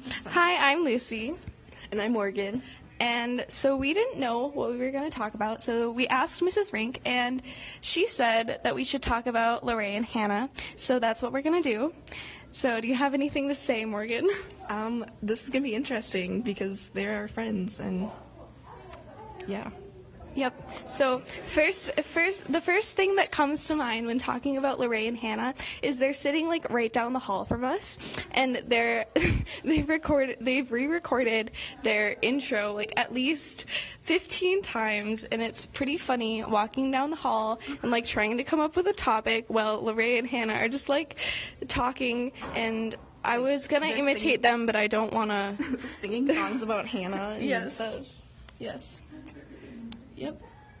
[0.30, 1.34] Hi, I'm Lucy.
[1.90, 2.62] And I'm Morgan.
[3.00, 6.40] And so we didn't know what we were going to talk about, so we asked
[6.40, 6.72] Mrs.
[6.72, 7.42] Rink, and
[7.80, 10.48] she said that we should talk about Lorraine and Hannah.
[10.76, 11.92] So that's what we're going to do.
[12.52, 14.28] So, do you have anything to say, Morgan?
[14.68, 18.10] Um, this is gonna be interesting because they're our friends, and
[19.46, 19.70] yeah.
[20.34, 20.88] Yep.
[20.88, 25.16] So first, first, the first thing that comes to mind when talking about Lorraine and
[25.18, 29.04] Hannah is they're sitting like right down the hall from us, and they're
[29.64, 31.50] they've recorded, they've re-recorded
[31.82, 33.66] their intro like at least
[34.02, 38.60] 15 times, and it's pretty funny walking down the hall and like trying to come
[38.60, 41.16] up with a topic while Lorraine and Hannah are just like
[41.68, 42.94] talking and.
[43.24, 45.56] I was gonna They're imitate singing- them, but I don't wanna.
[45.84, 47.36] Singing songs about Hannah.
[47.38, 47.76] Yes.
[47.76, 48.26] stuff.
[48.58, 49.00] Yes.
[50.16, 50.42] Yep.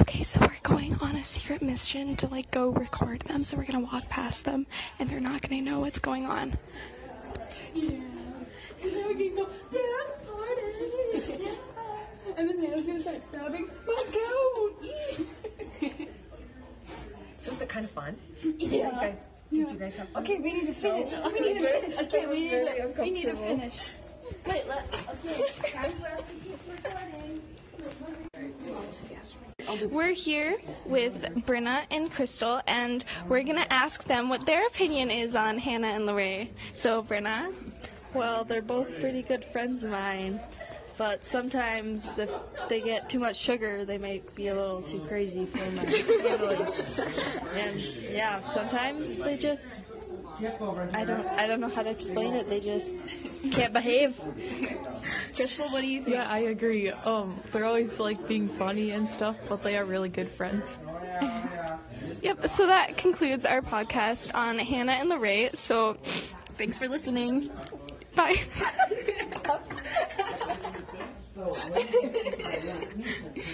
[0.00, 3.44] okay, so we're going on a secret mission to like go record them.
[3.44, 4.66] So we're gonna walk past them,
[4.98, 6.56] and they're not gonna know what's going on.
[7.74, 7.90] Yeah.
[8.82, 11.42] And then we can go dance party.
[11.44, 12.36] Yeah.
[12.36, 14.86] And then Hannah's gonna start stabbing my goat.
[17.38, 18.16] So was it kind of fun?
[18.42, 18.86] Yeah.
[18.86, 20.22] You guys, did you guys have fun?
[20.24, 21.12] Okay, we need to finish.
[21.12, 21.98] we need to finish.
[21.98, 23.92] Okay, we need to, we need to finish.
[24.46, 24.84] Wait, let,
[25.24, 25.44] okay.
[25.72, 27.40] Guys, we have to keep recording.
[29.92, 35.36] We're here with Brenna and Crystal, and we're gonna ask them what their opinion is
[35.36, 36.54] on Hannah and Lorraine.
[36.72, 37.52] So, Brenna,
[38.14, 40.40] Well, they're both pretty good friends of mine,
[40.96, 42.30] but sometimes if
[42.68, 47.60] they get too much sugar, they might be a little too crazy for my family.
[47.60, 47.80] And
[48.10, 49.84] yeah, sometimes they just
[50.38, 52.48] I don't I don't know how to explain it.
[52.48, 53.08] They just
[53.52, 54.18] can't behave.
[55.34, 56.16] Crystal, what do you think?
[56.16, 56.90] Yeah, I agree.
[56.90, 60.78] Um, they're always like being funny and stuff, but they are really good friends.
[62.22, 62.48] yep.
[62.48, 65.54] So that concludes our podcast on Hannah and Lorraine.
[65.54, 67.50] So, Thanks for listening.
[68.14, 68.36] bye.